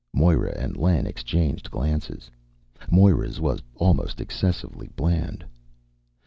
Moira 0.13 0.51
and 0.57 0.75
Len 0.77 1.05
exchanged 1.05 1.69
glances. 1.69 2.31
Moira's 2.89 3.39
was 3.39 3.61
almost 3.75 4.19
excessively 4.19 4.89
bland. 4.95 5.45